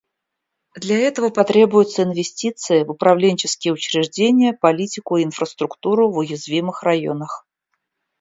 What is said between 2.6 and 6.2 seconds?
в управленческие учреждения, политику и инфраструктуру в